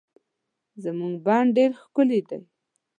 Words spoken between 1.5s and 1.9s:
ډير